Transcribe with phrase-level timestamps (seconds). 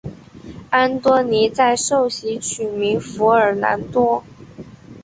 [0.71, 4.23] 安多尼在受洗取名福尔南多。